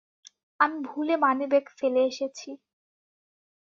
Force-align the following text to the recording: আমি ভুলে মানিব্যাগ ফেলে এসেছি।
আমি 0.59 0.77
ভুলে 0.87 1.15
মানিব্যাগ 1.17 1.65
ফেলে 1.77 2.01
এসেছি। 2.03 2.49